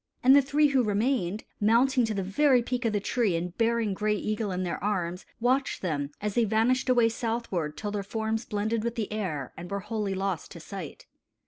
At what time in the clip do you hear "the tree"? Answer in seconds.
2.93-3.35